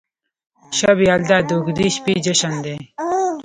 شب 0.77 0.97
یلدا 1.07 1.37
د 1.47 1.49
اوږدې 1.55 1.87
شپې 1.95 2.13
جشن 2.25 2.53
دی. 2.65 2.77